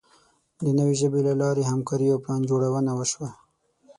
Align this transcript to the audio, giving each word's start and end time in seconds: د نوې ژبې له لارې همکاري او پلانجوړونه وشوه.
د 0.63 0.65
نوې 0.77 0.95
ژبې 1.01 1.21
له 1.27 1.33
لارې 1.41 1.63
همکاري 1.71 2.07
او 2.13 2.19
پلانجوړونه 2.23 2.91
وشوه. 2.95 3.29